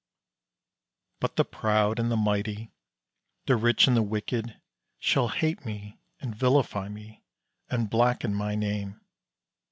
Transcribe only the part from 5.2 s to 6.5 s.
hate me and